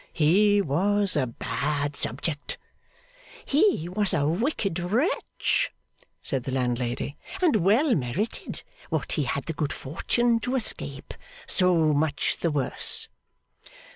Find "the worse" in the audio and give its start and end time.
12.39-13.09